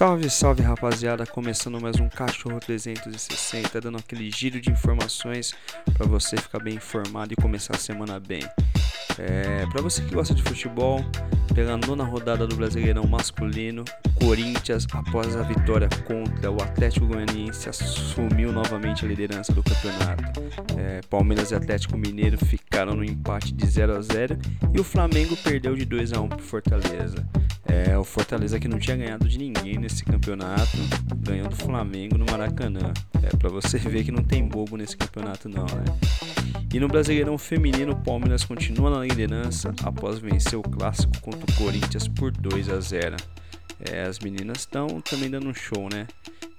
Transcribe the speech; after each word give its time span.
Salve, 0.00 0.30
salve 0.30 0.62
rapaziada, 0.62 1.26
começando 1.26 1.78
mais 1.78 2.00
um 2.00 2.08
Cachorro 2.08 2.58
360, 2.58 3.82
dando 3.82 3.98
aquele 3.98 4.30
giro 4.30 4.58
de 4.58 4.70
informações 4.70 5.54
para 5.92 6.06
você 6.06 6.38
ficar 6.38 6.58
bem 6.58 6.76
informado 6.76 7.34
e 7.34 7.36
começar 7.36 7.76
a 7.76 7.78
semana 7.78 8.18
bem. 8.18 8.40
É, 9.18 9.66
para 9.66 9.82
você 9.82 10.00
que 10.00 10.14
gosta 10.14 10.34
de 10.34 10.42
futebol, 10.42 11.04
pela 11.54 11.76
nona 11.76 12.02
rodada 12.02 12.46
do 12.46 12.56
Brasileirão 12.56 13.06
masculino, 13.06 13.84
Corinthians, 14.18 14.86
após 14.90 15.36
a 15.36 15.42
vitória 15.42 15.90
contra 16.06 16.50
o 16.50 16.62
Atlético 16.62 17.06
Goianiense, 17.06 17.68
assumiu 17.68 18.50
novamente 18.52 19.04
a 19.04 19.08
liderança 19.08 19.52
do 19.52 19.62
campeonato. 19.62 20.40
É, 20.78 21.02
Palmeiras 21.10 21.50
e 21.50 21.54
Atlético 21.54 21.98
Mineiro 21.98 22.38
ficaram 22.38 22.94
no 22.94 23.04
empate 23.04 23.52
de 23.52 23.66
0 23.66 23.98
a 23.98 24.00
0 24.00 24.38
e 24.72 24.80
o 24.80 24.84
Flamengo 24.84 25.36
perdeu 25.36 25.76
de 25.76 25.84
2 25.84 26.14
a 26.14 26.22
1 26.22 26.28
para 26.30 26.38
Fortaleza. 26.38 27.22
É, 27.64 27.96
o 27.96 28.04
Fortaleza 28.04 28.58
que 28.58 28.66
não 28.66 28.78
tinha 28.78 28.96
ganhado 28.96 29.28
de 29.28 29.38
ninguém 29.38 29.78
nesse 29.78 30.04
campeonato, 30.04 30.76
ganhou 31.16 31.48
do 31.48 31.56
Flamengo 31.56 32.16
no 32.16 32.24
Maracanã. 32.26 32.92
É 33.22 33.36
para 33.36 33.48
você 33.48 33.78
ver 33.78 34.04
que 34.04 34.10
não 34.10 34.24
tem 34.24 34.46
bobo 34.46 34.76
nesse 34.76 34.96
campeonato 34.96 35.48
não, 35.48 35.64
né? 35.64 35.84
E 36.72 36.78
no 36.78 36.88
Brasileirão 36.88 37.36
Feminino, 37.36 37.92
o 37.92 37.96
Palmeiras 37.96 38.44
continua 38.44 38.90
na 38.90 39.04
liderança 39.04 39.74
após 39.82 40.18
vencer 40.18 40.58
o 40.58 40.62
clássico 40.62 41.12
contra 41.20 41.40
o 41.40 41.54
Corinthians 41.56 42.08
por 42.08 42.30
2 42.30 42.68
a 42.68 42.80
0. 42.80 43.16
É, 43.80 44.02
as 44.02 44.18
meninas 44.18 44.60
estão 44.60 45.00
também 45.00 45.30
dando 45.30 45.48
um 45.48 45.54
show, 45.54 45.88
né? 45.92 46.06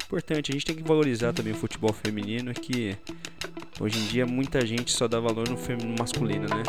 Importante, 0.05 0.51
a 0.51 0.53
gente 0.53 0.65
tem 0.65 0.75
que 0.75 0.83
valorizar 0.83 1.31
também 1.31 1.53
o 1.53 1.55
futebol 1.55 1.93
feminino, 1.93 2.53
que 2.53 2.97
hoje 3.81 3.99
em 3.99 4.05
dia 4.05 4.25
muita 4.25 4.65
gente 4.65 4.91
só 4.91 5.07
dá 5.07 5.19
valor 5.19 5.49
no 5.49 5.57
feminino 5.57 5.95
masculino, 5.99 6.47
né? 6.47 6.63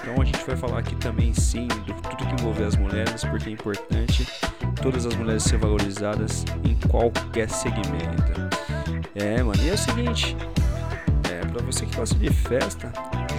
Então 0.00 0.20
a 0.20 0.24
gente 0.24 0.44
vai 0.44 0.56
falar 0.56 0.78
aqui 0.80 0.96
também 0.96 1.32
sim 1.32 1.68
do 1.68 1.94
tudo 1.94 2.26
que 2.26 2.40
envolve 2.40 2.64
as 2.64 2.76
mulheres, 2.76 3.24
porque 3.24 3.48
é 3.48 3.52
importante 3.52 4.26
todas 4.82 5.06
as 5.06 5.14
mulheres 5.14 5.42
ser 5.44 5.58
valorizadas 5.58 6.44
em 6.64 6.74
qualquer 6.88 7.48
segmento. 7.48 8.32
É, 9.14 9.42
mano, 9.42 9.62
e 9.62 9.68
é 9.68 9.74
o 9.74 9.78
seguinte, 9.78 10.36
para 11.54 11.62
você 11.62 11.86
que 11.86 11.94
gosta 11.94 12.16
de 12.16 12.30
festa, 12.30 12.92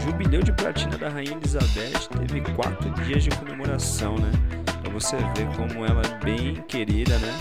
Jubileu 0.05 0.41
de 0.41 0.53
Platina 0.53 0.97
da 0.97 1.09
Rainha 1.09 1.33
Elizabeth 1.33 2.07
teve 2.17 2.39
quatro 2.53 2.89
dias 3.03 3.25
de 3.25 3.29
comemoração, 3.31 4.15
né? 4.15 4.31
Pra 4.81 4.89
você 4.89 5.17
ver 5.17 5.47
como 5.57 5.85
ela 5.85 6.01
é 6.01 6.23
bem 6.23 6.55
querida, 6.67 7.17
né? 7.19 7.33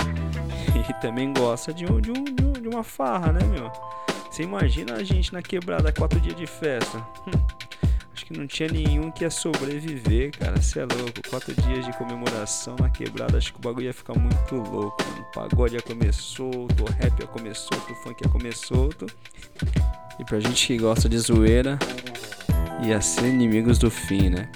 E 0.89 0.93
também 1.01 1.33
gosta 1.33 1.73
de, 1.73 1.87
um, 1.87 2.01
de, 2.01 2.11
um, 2.11 2.25
de 2.25 2.69
uma 2.69 2.83
farra, 2.83 3.33
né, 3.33 3.41
meu? 3.45 3.71
Você 4.35 4.43
imagina 4.43 4.95
a 4.95 5.05
gente 5.05 5.33
na 5.33 5.41
quebrada 5.41 5.93
quatro 5.93 6.19
dias 6.19 6.35
de 6.35 6.45
festa? 6.45 6.99
Hum, 7.25 7.41
acho 8.13 8.27
que 8.27 8.37
não 8.37 8.49
tinha 8.49 8.69
nenhum 8.69 9.09
que 9.09 9.23
ia 9.23 9.31
sobreviver, 9.31 10.37
cara. 10.37 10.61
Você 10.61 10.81
é 10.81 10.83
louco. 10.83 11.23
Quatro 11.31 11.55
dias 11.63 11.87
de 11.87 11.93
comemoração 11.97 12.75
na 12.81 12.91
quebrada. 12.91 13.39
Acho 13.39 13.53
que 13.53 13.61
o 13.61 13.63
bagulho 13.63 13.85
ia 13.87 13.93
ficar 13.93 14.19
muito 14.19 14.57
louco, 14.57 15.05
mano. 15.05 15.21
O 15.21 15.33
pagode 15.33 15.77
ia 15.77 15.81
comer 15.81 16.13
solto, 16.13 16.83
o 16.83 16.91
rap 17.01 17.21
ia 17.21 17.29
comer 17.29 17.55
solto, 17.55 17.93
o 17.93 17.95
funk 17.95 18.25
ia 18.25 18.29
comer 18.29 18.57
solto. 18.57 19.07
E 20.19 20.25
pra 20.25 20.41
gente 20.41 20.67
que 20.67 20.79
gosta 20.79 21.09
de 21.09 21.17
zoeira, 21.17 21.79
ia 22.83 23.01
ser 23.01 23.27
inimigos 23.27 23.79
do 23.79 23.89
fim, 23.89 24.31
né? 24.31 24.51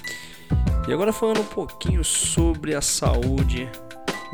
E 0.89 0.91
agora 0.91 1.13
falando 1.13 1.39
um 1.39 1.45
pouquinho 1.45 2.03
sobre 2.03 2.75
a 2.75 2.81
saúde, 2.81 3.69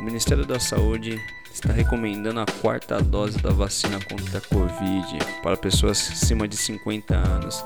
o 0.00 0.02
Ministério 0.02 0.44
da 0.44 0.58
Saúde 0.58 1.20
está 1.56 1.72
recomendando 1.72 2.38
a 2.38 2.46
quarta 2.60 3.00
dose 3.00 3.38
da 3.38 3.48
vacina 3.48 3.98
contra 3.98 4.38
a 4.38 4.40
Covid 4.42 5.18
para 5.42 5.56
pessoas 5.56 6.10
acima 6.12 6.46
de 6.46 6.54
50 6.54 7.16
anos. 7.16 7.64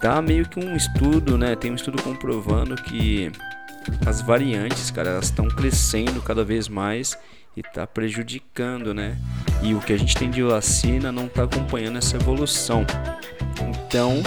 Tá 0.00 0.22
meio 0.22 0.48
que 0.48 0.58
um 0.58 0.74
estudo, 0.74 1.36
né? 1.36 1.54
Tem 1.54 1.70
um 1.70 1.74
estudo 1.74 2.02
comprovando 2.02 2.74
que 2.76 3.30
as 4.06 4.22
variantes, 4.22 4.90
cara, 4.90 5.10
elas 5.10 5.26
estão 5.26 5.48
crescendo 5.48 6.22
cada 6.22 6.42
vez 6.42 6.66
mais 6.66 7.16
e 7.54 7.60
está 7.60 7.86
prejudicando, 7.86 8.94
né? 8.94 9.18
E 9.62 9.74
o 9.74 9.80
que 9.80 9.92
a 9.92 9.98
gente 9.98 10.16
tem 10.16 10.30
de 10.30 10.42
vacina 10.42 11.10
não 11.10 11.26
está 11.26 11.42
acompanhando 11.44 11.98
essa 11.98 12.16
evolução. 12.16 12.86
Então, 13.60 14.22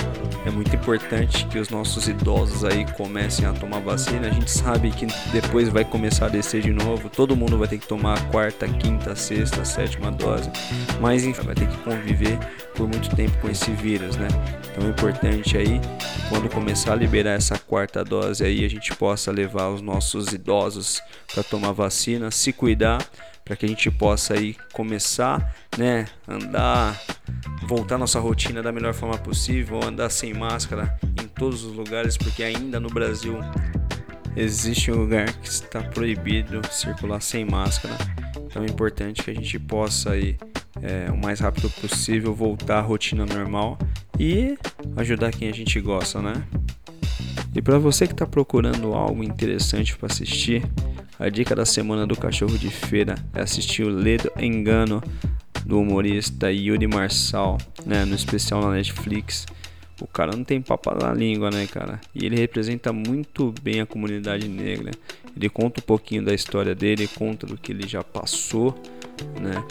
é 0.45 0.49
muito 0.49 0.75
importante 0.75 1.45
que 1.45 1.59
os 1.59 1.69
nossos 1.69 2.07
idosos 2.07 2.65
aí 2.65 2.85
comecem 2.93 3.45
a 3.45 3.53
tomar 3.53 3.79
vacina. 3.79 4.27
A 4.27 4.31
gente 4.31 4.49
sabe 4.49 4.89
que 4.91 5.05
depois 5.31 5.69
vai 5.69 5.85
começar 5.85 6.25
a 6.25 6.29
descer 6.29 6.61
de 6.63 6.71
novo. 6.71 7.09
Todo 7.09 7.35
mundo 7.35 7.57
vai 7.57 7.67
ter 7.67 7.77
que 7.77 7.87
tomar 7.87 8.17
a 8.17 8.21
quarta, 8.25 8.67
quinta, 8.67 9.15
sexta, 9.15 9.63
sétima 9.63 10.11
dose. 10.11 10.49
Mas 10.99 11.23
enfim, 11.23 11.43
vai 11.43 11.55
ter 11.55 11.67
que 11.67 11.77
conviver 11.77 12.39
por 12.75 12.87
muito 12.87 13.15
tempo 13.15 13.37
com 13.39 13.49
esse 13.49 13.71
vírus, 13.71 14.17
né? 14.17 14.27
Então 14.71 14.87
é 14.87 14.89
importante 14.89 15.57
aí, 15.57 15.79
quando 16.27 16.49
começar 16.49 16.93
a 16.93 16.95
liberar 16.95 17.33
essa 17.33 17.57
quarta 17.57 18.03
dose 18.03 18.43
aí, 18.43 18.65
a 18.65 18.69
gente 18.69 18.95
possa 18.95 19.31
levar 19.31 19.69
os 19.69 19.81
nossos 19.81 20.33
idosos 20.33 21.01
para 21.31 21.43
tomar 21.43 21.71
vacina, 21.71 22.31
se 22.31 22.51
cuidar, 22.51 22.99
para 23.43 23.55
que 23.55 23.65
a 23.65 23.69
gente 23.69 23.89
possa 23.91 24.33
aí 24.33 24.55
começar, 24.71 25.55
né, 25.77 26.07
andar 26.27 26.99
voltar 27.67 27.97
nossa 27.97 28.19
rotina 28.19 28.61
da 28.61 28.71
melhor 28.71 28.93
forma 28.93 29.17
possível, 29.17 29.81
andar 29.83 30.09
sem 30.09 30.33
máscara 30.33 30.97
em 31.21 31.27
todos 31.27 31.63
os 31.63 31.73
lugares, 31.73 32.17
porque 32.17 32.43
ainda 32.43 32.79
no 32.79 32.89
Brasil 32.89 33.39
existe 34.35 34.91
um 34.91 34.95
lugar 34.95 35.31
que 35.33 35.47
está 35.47 35.81
proibido 35.81 36.61
circular 36.71 37.21
sem 37.21 37.45
máscara. 37.45 37.95
Então 38.45 38.63
é 38.63 38.65
importante 38.65 39.23
que 39.23 39.31
a 39.31 39.33
gente 39.33 39.57
possa 39.59 40.11
aí 40.11 40.37
é, 40.81 41.09
o 41.11 41.17
mais 41.17 41.39
rápido 41.39 41.69
possível 41.69 42.33
voltar 42.33 42.79
à 42.79 42.81
rotina 42.81 43.25
normal 43.25 43.77
e 44.19 44.57
ajudar 44.97 45.31
quem 45.31 45.47
a 45.47 45.53
gente 45.53 45.79
gosta, 45.79 46.21
né? 46.21 46.33
E 47.53 47.61
para 47.61 47.77
você 47.77 48.07
que 48.07 48.13
está 48.13 48.25
procurando 48.25 48.93
algo 48.93 49.23
interessante 49.23 49.95
para 49.97 50.07
assistir, 50.07 50.63
a 51.21 51.29
dica 51.29 51.55
da 51.55 51.65
semana 51.67 52.07
do 52.07 52.17
cachorro 52.17 52.57
de 52.57 52.71
feira 52.71 53.13
é 53.35 53.41
assistir 53.41 53.83
o 53.83 53.89
Ledo 53.89 54.31
Engano 54.39 55.03
do 55.63 55.79
humorista 55.79 56.51
Yuri 56.51 56.87
Marçal, 56.87 57.59
né, 57.85 58.03
no 58.05 58.15
especial 58.15 58.59
na 58.59 58.71
Netflix. 58.71 59.45
O 60.01 60.07
cara 60.07 60.35
não 60.35 60.43
tem 60.43 60.59
papo 60.59 60.95
na 60.95 61.13
língua, 61.13 61.51
né, 61.51 61.67
cara? 61.67 62.01
E 62.15 62.25
ele 62.25 62.35
representa 62.35 62.91
muito 62.91 63.53
bem 63.61 63.81
a 63.81 63.85
comunidade 63.85 64.47
negra. 64.47 64.89
Ele 65.37 65.47
conta 65.47 65.79
um 65.79 65.83
pouquinho 65.83 66.25
da 66.25 66.33
história 66.33 66.73
dele, 66.73 67.07
conta 67.07 67.45
do 67.45 67.55
que 67.55 67.71
ele 67.71 67.87
já 67.87 68.03
passou, 68.03 68.75
né? 69.39 69.63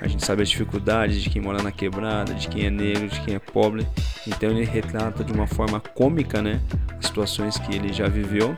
A 0.00 0.08
gente 0.08 0.24
sabe 0.24 0.42
as 0.42 0.48
dificuldades 0.48 1.20
de 1.22 1.28
quem 1.28 1.42
mora 1.42 1.62
na 1.62 1.70
quebrada, 1.70 2.32
de 2.32 2.48
quem 2.48 2.64
é 2.64 2.70
negro, 2.70 3.08
de 3.08 3.20
quem 3.20 3.34
é 3.34 3.38
pobre. 3.38 3.86
Então 4.28 4.50
ele 4.50 4.64
retrata 4.64 5.24
de 5.24 5.32
uma 5.32 5.46
forma 5.46 5.80
cômica, 5.80 6.42
né, 6.42 6.60
situações 7.00 7.56
que 7.56 7.74
ele 7.74 7.92
já 7.92 8.06
viveu, 8.06 8.54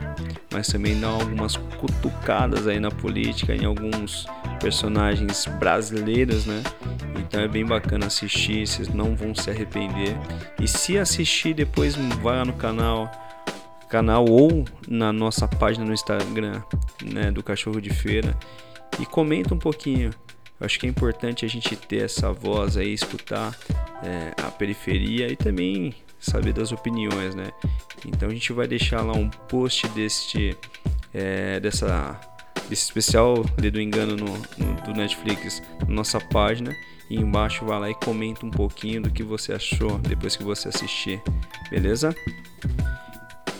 mas 0.51 0.67
também 0.67 0.99
dá 0.99 1.07
algumas 1.07 1.55
cutucadas 1.55 2.67
aí 2.67 2.79
na 2.79 2.91
política, 2.91 3.55
em 3.55 3.63
alguns 3.63 4.25
personagens 4.59 5.45
brasileiros, 5.57 6.45
né? 6.45 6.61
Então 7.17 7.39
é 7.39 7.47
bem 7.47 7.65
bacana 7.65 8.07
assistir, 8.07 8.67
vocês 8.67 8.89
não 8.89 9.15
vão 9.15 9.33
se 9.33 9.49
arrepender. 9.49 10.15
E 10.59 10.67
se 10.67 10.97
assistir 10.97 11.53
depois 11.53 11.95
vai 12.21 12.35
lá 12.35 12.45
no 12.45 12.53
canal, 12.53 13.09
canal 13.89 14.25
ou 14.25 14.65
na 14.87 15.13
nossa 15.13 15.47
página 15.47 15.85
no 15.85 15.93
Instagram, 15.93 16.61
né, 17.01 17.31
do 17.31 17.41
Cachorro 17.41 17.79
de 17.79 17.89
Feira 17.89 18.35
e 18.99 19.05
comenta 19.05 19.53
um 19.53 19.57
pouquinho. 19.57 20.11
Eu 20.61 20.65
acho 20.65 20.79
que 20.79 20.85
é 20.85 20.89
importante 20.89 21.43
a 21.43 21.47
gente 21.47 21.75
ter 21.75 22.03
essa 22.03 22.31
voz 22.31 22.77
aí, 22.77 22.93
escutar 22.93 23.57
é, 24.03 24.31
a 24.43 24.51
periferia 24.51 25.27
e 25.31 25.35
também 25.35 25.95
saber 26.19 26.53
das 26.53 26.71
opiniões, 26.71 27.33
né? 27.33 27.51
Então 28.05 28.29
a 28.29 28.31
gente 28.31 28.53
vai 28.53 28.67
deixar 28.67 29.01
lá 29.01 29.13
um 29.13 29.27
post 29.27 29.87
deste 29.89 30.55
é, 31.11 31.59
dessa 31.59 32.19
desse 32.69 32.83
especial 32.83 33.43
ali 33.57 33.71
do 33.71 33.81
engano 33.81 34.15
no, 34.15 34.37
no, 34.63 34.81
do 34.83 34.93
Netflix 34.93 35.63
na 35.79 35.95
nossa 35.95 36.19
página 36.19 36.71
e 37.09 37.15
embaixo 37.15 37.65
vai 37.65 37.79
lá 37.79 37.89
e 37.89 37.95
comenta 37.95 38.45
um 38.45 38.51
pouquinho 38.51 39.01
do 39.01 39.09
que 39.09 39.23
você 39.23 39.53
achou 39.53 39.97
depois 39.97 40.35
que 40.35 40.43
você 40.43 40.69
assistir, 40.69 41.19
beleza? 41.71 42.15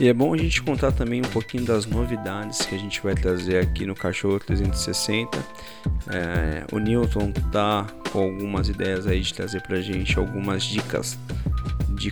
E 0.01 0.07
é 0.07 0.13
bom 0.13 0.33
a 0.33 0.37
gente 0.37 0.63
contar 0.63 0.91
também 0.91 1.21
um 1.21 1.29
pouquinho 1.29 1.63
das 1.63 1.85
novidades 1.85 2.65
que 2.65 2.73
a 2.73 2.77
gente 2.79 2.99
vai 3.03 3.13
trazer 3.13 3.59
aqui 3.59 3.85
no 3.85 3.93
Cachorro 3.93 4.39
360. 4.39 5.37
É, 6.09 6.65
o 6.71 6.79
Newton 6.79 7.31
tá 7.51 7.85
com 8.11 8.17
algumas 8.17 8.67
ideias 8.67 9.05
aí 9.05 9.21
de 9.21 9.31
trazer 9.31 9.61
pra 9.61 9.79
gente 9.79 10.17
algumas 10.17 10.63
dicas 10.63 11.19
de 11.89 12.11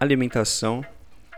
alimentação 0.00 0.82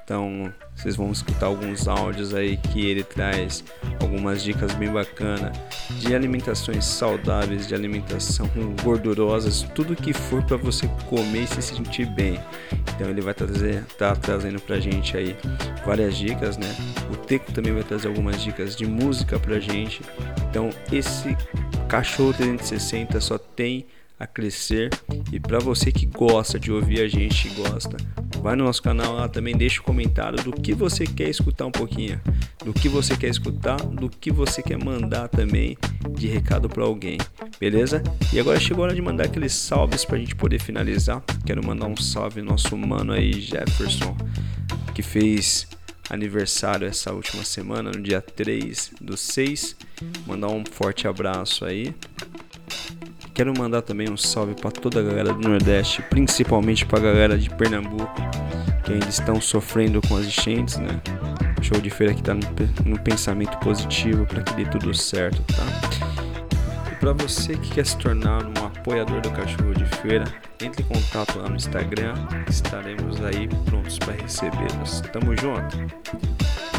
então, 0.05 0.53
vocês 0.77 0.97
vão 0.97 1.11
escutar 1.11 1.47
alguns 1.47 1.89
áudios 1.89 2.35
aí 2.35 2.59
que 2.59 2.85
ele 2.85 3.03
traz 3.03 3.65
algumas 4.03 4.43
dicas 4.43 4.75
bem 4.75 4.93
bacanas 4.93 5.57
de 5.99 6.15
alimentações 6.15 6.85
saudáveis, 6.85 7.67
de 7.67 7.75
alimentação 7.75 8.47
gordurosas, 8.83 9.63
tudo 9.75 9.97
que 9.97 10.13
for 10.13 10.43
para 10.43 10.59
você 10.59 10.87
comer 11.09 11.45
e 11.45 11.47
se 11.47 11.63
sentir 11.63 12.05
bem. 12.05 12.39
Então 12.95 13.09
ele 13.09 13.23
vai 13.23 13.33
trazer, 13.33 13.83
tá 13.99 14.15
trazendo 14.15 14.61
pra 14.61 14.79
gente 14.79 15.17
aí 15.17 15.35
várias 15.87 16.19
dicas, 16.19 16.59
né? 16.59 16.77
O 17.11 17.17
Teco 17.17 17.51
também 17.53 17.73
vai 17.73 17.83
trazer 17.83 18.09
algumas 18.09 18.43
dicas 18.43 18.77
de 18.77 18.87
música 18.87 19.39
pra 19.39 19.59
gente. 19.59 20.03
Então 20.51 20.69
esse 20.93 21.35
cachorro 21.89 22.35
360 22.35 23.19
só 23.23 23.39
tem 23.39 23.87
a 24.21 24.27
crescer 24.27 24.91
e 25.33 25.41
para 25.41 25.59
você 25.59 25.91
que 25.91 26.05
gosta 26.05 26.61
de 26.61 26.71
ouvir 26.71 27.01
a 27.01 27.09
gente, 27.09 27.49
gosta 27.51 27.97
Vai 28.45 28.57
no 28.57 28.65
nosso 28.65 28.83
canal 28.83 29.15
lá 29.15 29.27
também, 29.27 29.57
deixa 29.57 29.81
o 29.81 29.83
um 29.83 29.87
comentário 29.87 30.45
do 30.45 30.53
que 30.53 30.75
você 30.75 31.07
quer 31.07 31.31
escutar 31.31 31.65
um 31.65 31.71
pouquinho, 31.71 32.21
do 32.63 32.75
que 32.75 32.91
você 32.91 33.17
quer 33.17 33.31
escutar, 33.31 33.77
do 33.77 34.11
que 34.11 34.31
você 34.31 34.63
quer 34.63 34.77
mandar 34.77 35.29
também 35.29 35.79
de 36.11 36.27
recado 36.27 36.69
para 36.69 36.85
alguém, 36.85 37.17
beleza? 37.59 38.03
E 38.35 38.39
agora 38.39 38.61
chegou 38.61 38.85
a 38.85 38.89
hora 38.89 38.95
de 38.95 39.01
mandar 39.01 39.25
aqueles 39.25 39.55
salves 39.55 40.05
pra 40.05 40.19
gente 40.19 40.35
poder 40.35 40.61
finalizar. 40.61 41.25
Quero 41.47 41.67
mandar 41.67 41.87
um 41.87 41.97
salve 41.97 42.43
nosso 42.43 42.77
mano 42.77 43.15
aí, 43.15 43.33
Jefferson, 43.33 44.15
que 44.95 45.01
fez 45.01 45.67
aniversário 46.11 46.87
essa 46.87 47.15
última 47.15 47.45
semana, 47.45 47.93
no 47.93 48.03
dia 48.03 48.21
3 48.21 48.93
do 49.01 49.17
6. 49.17 49.75
Mandar 50.27 50.49
um 50.49 50.63
forte 50.71 51.09
abraço 51.09 51.65
aí. 51.65 51.95
Quero 53.35 53.53
mandar 53.59 53.83
também 53.83 54.09
um 54.09 54.17
salve 54.17 54.55
para 54.55 54.71
toda 54.71 55.01
a 55.01 55.03
galera 55.03 55.35
do 55.35 55.49
Nordeste, 55.49 56.01
principalmente 56.03 56.87
para 56.87 57.01
a 57.01 57.03
galera 57.03 57.37
de 57.37 57.51
Pernambuco, 57.51 58.15
que 58.85 58.93
ainda 58.93 59.09
estão 59.09 59.41
sofrendo 59.41 60.01
com 60.07 60.17
as 60.17 60.27
enchentes, 60.27 60.77
né? 60.77 61.01
Show 61.61 61.81
de 61.81 61.91
feira 61.91 62.15
que 62.15 62.23
tá 62.23 62.33
no, 62.33 62.43
no 62.85 62.97
pensamento 63.01 63.59
positivo 63.59 64.25
para 64.25 64.41
que 64.41 64.55
dê 64.55 64.65
tudo 64.67 64.95
certo, 64.95 65.43
tá? 65.53 66.93
E 66.93 66.95
para 66.95 67.13
você 67.13 67.57
que 67.57 67.71
quer 67.71 67.85
se 67.85 67.99
tornar 67.99 68.45
um 68.45 68.67
apoiador 68.67 69.21
do 69.21 69.31
Cachorro 69.33 69.75
de 69.75 69.85
Feira, 69.97 70.27
entre 70.61 70.85
em 70.85 70.87
contato 70.87 71.37
lá 71.41 71.49
no 71.49 71.57
Instagram, 71.57 72.15
estaremos 72.49 73.21
aí 73.21 73.49
prontos 73.65 73.99
para 73.99 74.13
recebê-los. 74.13 75.01
Tamo 75.13 75.37
junto! 75.37 76.74